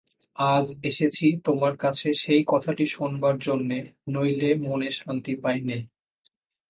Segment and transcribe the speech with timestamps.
[0.51, 3.77] আজ এসেছি তোমার কাছে সেই কথাটি শোনবার জন্যে
[4.07, 5.77] নইলে মনে শান্তি পাই নে।